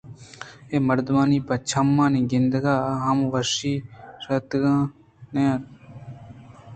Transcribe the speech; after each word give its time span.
اے 0.71 0.77
مردمانی 0.87 1.39
پہ 1.47 1.55
چمے 1.69 2.19
گندگ 2.31 2.65
ہم 3.05 3.17
وشی 3.31 3.73
ءُ 3.83 3.85
شاتکامی 4.23 5.39
ئے 5.39 5.43
اَنت 5.49 5.63